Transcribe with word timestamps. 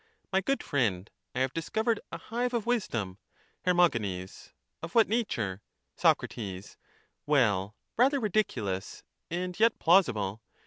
My 0.33 0.41
good 0.41 0.63
friend, 0.63 1.07
I 1.35 1.41
have 1.41 1.53
discovered 1.53 1.99
a 2.11 2.17
hive 2.17 2.55
of 2.55 2.65
wisdom. 2.65 3.19
Her. 3.65 3.79
Of 4.81 4.95
what 4.95 5.07
nature? 5.07 5.61
Soc. 5.95 6.23
Well, 7.27 7.75
rather 7.97 8.19
ridiculous, 8.19 9.03
and 9.29 9.59
yet 9.59 9.77
plausible. 9.77 10.41